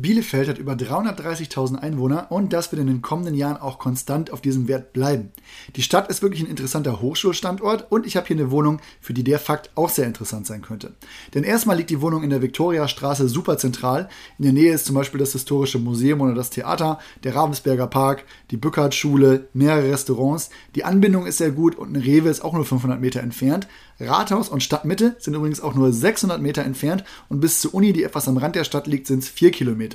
Bielefeld 0.00 0.48
hat 0.48 0.58
über 0.58 0.74
330.000 0.74 1.74
Einwohner 1.74 2.30
und 2.30 2.52
das 2.52 2.70
wird 2.70 2.80
in 2.80 2.86
den 2.86 3.02
kommenden 3.02 3.34
Jahren 3.34 3.56
auch 3.56 3.80
konstant 3.80 4.30
auf 4.30 4.40
diesem 4.40 4.68
Wert 4.68 4.92
bleiben. 4.92 5.32
Die 5.74 5.82
Stadt 5.82 6.08
ist 6.08 6.22
wirklich 6.22 6.40
ein 6.40 6.48
interessanter 6.48 7.00
Hochschulstandort 7.00 7.90
und 7.90 8.06
ich 8.06 8.16
habe 8.16 8.28
hier 8.28 8.36
eine 8.36 8.52
Wohnung, 8.52 8.80
für 9.00 9.12
die 9.12 9.24
der 9.24 9.40
Fakt 9.40 9.72
auch 9.74 9.88
sehr 9.88 10.06
interessant 10.06 10.46
sein 10.46 10.62
könnte. 10.62 10.94
Denn 11.34 11.42
erstmal 11.42 11.76
liegt 11.76 11.90
die 11.90 12.00
Wohnung 12.00 12.22
in 12.22 12.30
der 12.30 12.42
Viktoriastraße 12.42 13.28
super 13.28 13.58
zentral. 13.58 14.08
In 14.38 14.44
der 14.44 14.52
Nähe 14.52 14.72
ist 14.72 14.86
zum 14.86 14.94
Beispiel 14.94 15.18
das 15.18 15.32
Historische 15.32 15.80
Museum 15.80 16.20
oder 16.20 16.34
das 16.34 16.50
Theater, 16.50 17.00
der 17.24 17.34
Ravensberger 17.34 17.88
Park, 17.88 18.24
die 18.52 18.56
Bückert-Schule, 18.56 19.48
mehrere 19.52 19.90
Restaurants. 19.90 20.50
Die 20.76 20.84
Anbindung 20.84 21.26
ist 21.26 21.38
sehr 21.38 21.50
gut 21.50 21.74
und 21.74 21.92
ein 21.92 22.00
Rewe 22.00 22.28
ist 22.28 22.44
auch 22.44 22.52
nur 22.52 22.64
500 22.64 23.00
Meter 23.00 23.20
entfernt. 23.20 23.66
Rathaus 23.98 24.48
und 24.48 24.62
Stadtmitte 24.62 25.16
sind 25.18 25.34
übrigens 25.34 25.60
auch 25.60 25.74
nur 25.74 25.92
600 25.92 26.40
Meter 26.40 26.62
entfernt 26.62 27.02
und 27.28 27.40
bis 27.40 27.60
zur 27.60 27.74
Uni, 27.74 27.92
die 27.92 28.04
etwas 28.04 28.28
am 28.28 28.36
Rand 28.36 28.54
der 28.54 28.62
Stadt 28.62 28.86
liegt, 28.86 29.08
sind 29.08 29.24
es 29.24 29.28
4 29.28 29.50
Kilometer. 29.50 29.87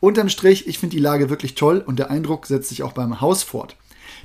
Unterm 0.00 0.28
Strich, 0.28 0.66
ich 0.66 0.78
finde 0.78 0.96
die 0.96 1.02
Lage 1.02 1.30
wirklich 1.30 1.54
toll 1.54 1.82
und 1.84 1.98
der 1.98 2.10
Eindruck 2.10 2.46
setzt 2.46 2.68
sich 2.68 2.82
auch 2.82 2.92
beim 2.92 3.20
Haus 3.20 3.42
fort. 3.42 3.76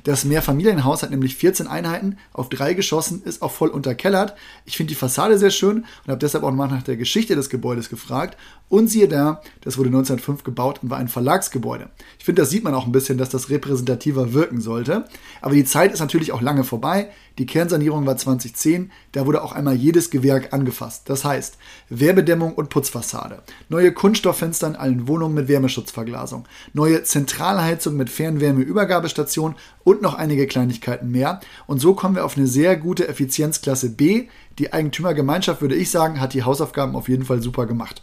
Das 0.02 0.24
Mehrfamilienhaus 0.24 1.02
hat 1.02 1.10
nämlich 1.10 1.36
14 1.36 1.66
Einheiten 1.66 2.18
auf 2.32 2.48
drei 2.48 2.74
Geschossen, 2.74 3.22
ist 3.24 3.42
auch 3.42 3.52
voll 3.52 3.68
unterkellert. 3.68 4.34
Ich 4.64 4.76
finde 4.76 4.88
die 4.88 4.96
Fassade 4.96 5.38
sehr 5.38 5.50
schön 5.50 5.78
und 5.78 6.08
habe 6.08 6.18
deshalb 6.18 6.44
auch 6.44 6.52
mal 6.52 6.68
nach 6.68 6.82
der 6.82 6.96
Geschichte 6.96 7.36
des 7.36 7.48
Gebäudes 7.48 7.88
gefragt. 7.88 8.36
Und 8.68 8.88
siehe 8.88 9.08
da, 9.08 9.40
das 9.60 9.78
wurde 9.78 9.88
1905 9.88 10.42
gebaut 10.42 10.80
und 10.82 10.90
war 10.90 10.98
ein 10.98 11.08
Verlagsgebäude. 11.08 11.90
Ich 12.18 12.24
finde, 12.24 12.42
das 12.42 12.50
sieht 12.50 12.64
man 12.64 12.74
auch 12.74 12.86
ein 12.86 12.92
bisschen, 12.92 13.18
dass 13.18 13.28
das 13.28 13.50
repräsentativer 13.50 14.32
wirken 14.32 14.60
sollte. 14.60 15.04
Aber 15.40 15.54
die 15.54 15.64
Zeit 15.64 15.92
ist 15.92 16.00
natürlich 16.00 16.32
auch 16.32 16.40
lange 16.42 16.64
vorbei. 16.64 17.10
Die 17.38 17.46
Kernsanierung 17.46 18.06
war 18.06 18.16
2010, 18.16 18.92
da 19.10 19.26
wurde 19.26 19.42
auch 19.42 19.50
einmal 19.50 19.74
jedes 19.74 20.10
Gewerk 20.10 20.52
angefasst. 20.52 21.02
Das 21.06 21.24
heißt, 21.24 21.58
Werbedämmung 21.88 22.54
und 22.54 22.68
Putzfassade, 22.68 23.42
neue 23.68 23.90
Kunststofffenster 23.92 24.68
in 24.68 24.76
allen 24.76 25.08
Wohnungen 25.08 25.34
mit 25.34 25.48
Wärmeschutzverglasung, 25.48 26.44
neue 26.74 27.02
Zentralheizung 27.02 27.96
mit 27.96 28.08
Fernwärmeübergabestation 28.08 29.56
und 29.84 30.02
noch 30.02 30.14
einige 30.14 30.46
Kleinigkeiten 30.46 31.10
mehr. 31.10 31.40
Und 31.66 31.78
so 31.78 31.94
kommen 31.94 32.16
wir 32.16 32.24
auf 32.24 32.36
eine 32.36 32.46
sehr 32.46 32.76
gute 32.76 33.06
Effizienzklasse 33.06 33.90
B. 33.90 34.28
Die 34.58 34.72
Eigentümergemeinschaft, 34.72 35.60
würde 35.60 35.76
ich 35.76 35.90
sagen, 35.90 36.20
hat 36.20 36.34
die 36.34 36.42
Hausaufgaben 36.42 36.96
auf 36.96 37.08
jeden 37.08 37.24
Fall 37.24 37.42
super 37.42 37.66
gemacht. 37.66 38.02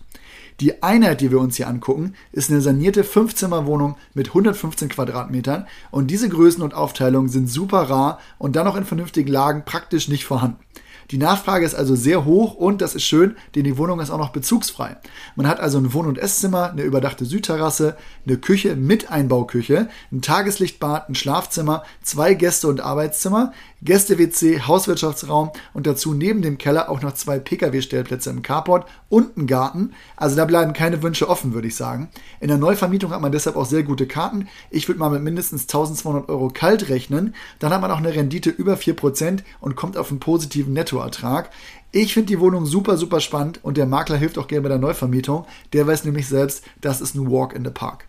Die 0.60 0.84
Einheit, 0.84 1.22
die 1.22 1.32
wir 1.32 1.40
uns 1.40 1.56
hier 1.56 1.68
angucken, 1.68 2.14
ist 2.32 2.52
eine 2.52 2.62
sanierte 2.62 3.04
Fünfzimmerwohnung 3.04 3.96
mit 4.14 4.28
115 4.28 4.90
Quadratmetern 4.90 5.66
und 5.90 6.12
diese 6.12 6.30
Größen 6.30 6.62
und 6.62 6.76
Aufteilungen 6.76 7.30
sind 7.30 7.50
super 7.50 7.90
rar 7.90 8.20
und 8.38 8.56
dann 8.56 8.66
noch 8.66 8.76
in 8.76 8.86
vernünftigen 8.86 9.32
Lagen 9.32 9.66
praktisch 9.66 10.08
nicht 10.08 10.26
vorhanden. 10.26 10.60
Die 11.12 11.17
Nachfrage 11.17 11.66
ist 11.66 11.76
also 11.76 11.94
sehr 11.98 12.23
hoch 12.23 12.54
und 12.54 12.81
das 12.81 12.95
ist 12.95 13.04
schön, 13.04 13.36
denn 13.54 13.66
die 13.66 13.78
Wohnung 13.78 14.00
ist 14.00 14.12
auch 14.12 14.17
noch 14.17 14.30
bezugsfrei. 14.30 14.95
Man 15.36 15.45
hat 15.45 15.59
also 15.59 15.78
ein 15.78 15.94
Wohn- 15.94 16.08
und 16.08 16.17
Esszimmer, 16.17 16.72
eine 16.72 16.84
überdachte 16.84 17.26
Südterrasse, 17.26 17.98
eine 18.26 18.38
Küche 18.38 18.78
mit 18.78 19.12
Einbauküche, 19.12 19.89
ein 20.14 20.22
Tageslichtbad, 20.22 21.09
ein 21.09 21.16
Schlafzimmer, 21.16 21.84
zwei 22.02 22.34
Gäste- 22.34 22.70
und 22.70 22.80
Arbeitszimmer, 22.80 23.52
Gäste-WC, 23.84 24.62
Hauswirtschaftsraum 24.62 25.52
und 25.73 25.88
dazu 25.88 26.14
neben 26.14 26.42
dem 26.42 26.58
Keller 26.58 26.89
auch 26.89 27.02
noch 27.02 27.14
zwei 27.14 27.39
Pkw-Stellplätze 27.39 28.30
im 28.30 28.44
Carport 28.44 28.88
und 29.09 29.38
einen 29.38 29.48
Garten. 29.48 29.94
Also 30.16 30.36
da 30.36 30.45
bleiben 30.45 30.73
keine 30.73 31.02
Wünsche 31.02 31.28
offen, 31.28 31.54
würde 31.54 31.67
ich 31.67 31.76
sagen. 31.76 32.09
In 32.39 32.48
der 32.48 32.58
Neuvermietung 32.58 33.12
hat 33.12 33.22
man 33.22 33.32
deshalb 33.32 33.56
auch 33.56 33.66
sehr 33.66 33.84
gute 33.84 34.06
Karten. 34.06 34.48
Ich 34.70 34.88
würde 34.88 35.00
mal 35.00 35.09
mit 35.09 35.23
mindestens 35.23 35.64
1200 35.64 36.30
Euro 36.30 36.50
kalt 36.50 36.89
rechnen. 36.89 37.34
Dann 37.58 37.73
hat 37.73 37.82
man 37.82 37.92
auch 37.92 37.98
eine 37.98 38.14
Rendite 38.14 38.52
über 38.52 38.76
4% 38.76 39.39
und 39.59 39.76
kommt 39.76 39.98
auf 39.98 40.12
einen 40.12 40.20
positiven 40.20 40.73
Nettoertrag. 41.02 41.50
Ich 41.92 42.14
finde 42.14 42.28
die 42.28 42.40
Wohnung 42.40 42.66
super, 42.66 42.98
super 42.98 43.20
spannend 43.20 43.60
und 43.64 43.78
der 43.78 43.86
Makler 43.86 44.16
hilft 44.16 44.38
auch 44.38 44.48
gerne 44.48 44.64
bei 44.64 44.70
der 44.70 44.78
Neuvermietung. 44.78 45.46
Der 45.74 45.86
weiß 45.86 46.06
nämlich 46.06 46.28
selbst, 46.28 46.64
das 46.80 47.02
ist 47.02 47.16
ein 47.16 47.30
Walk 47.30 47.54
in 47.54 47.66
the 47.66 47.72
Park. 47.72 48.06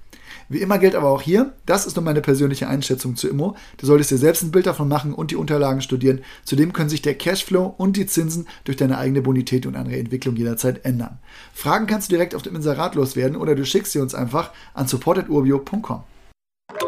Wie 0.48 0.60
immer 0.60 0.78
gilt 0.78 0.94
aber 0.94 1.08
auch 1.08 1.22
hier, 1.22 1.52
das 1.66 1.86
ist 1.86 1.96
nur 1.96 2.04
meine 2.04 2.20
persönliche 2.20 2.68
Einschätzung 2.68 3.16
zu 3.16 3.28
Immo. 3.28 3.56
Du 3.78 3.86
solltest 3.86 4.10
dir 4.10 4.18
selbst 4.18 4.42
ein 4.42 4.50
Bild 4.50 4.66
davon 4.66 4.88
machen 4.88 5.14
und 5.14 5.30
die 5.30 5.36
Unterlagen 5.36 5.80
studieren. 5.80 6.20
Zudem 6.44 6.72
können 6.72 6.90
sich 6.90 7.02
der 7.02 7.14
Cashflow 7.14 7.74
und 7.76 7.96
die 7.96 8.06
Zinsen 8.06 8.46
durch 8.64 8.76
deine 8.76 8.98
eigene 8.98 9.22
Bonität 9.22 9.66
und 9.66 9.76
andere 9.76 9.96
Entwicklung 9.96 10.36
jederzeit 10.36 10.84
ändern. 10.84 11.18
Fragen 11.54 11.86
kannst 11.86 12.10
du 12.10 12.14
direkt 12.14 12.34
auf 12.34 12.42
dem 12.42 12.54
Inserat 12.54 12.94
loswerden 12.94 13.36
oder 13.36 13.54
du 13.54 13.64
schickst 13.64 13.92
sie 13.92 14.00
uns 14.00 14.14
einfach 14.14 14.50
an 14.74 14.86
support.urbio.com. 14.86 16.02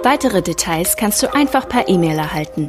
Weitere 0.03 0.43
Details 0.43 0.97
kannst 0.97 1.23
du 1.23 1.35
einfach 1.35 1.69
per 1.69 1.89
E-Mail 1.89 2.19
erhalten. 2.19 2.69